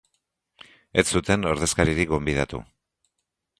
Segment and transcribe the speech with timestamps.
[1.01, 2.65] Ez zuten ordezkaririk gonbidatu.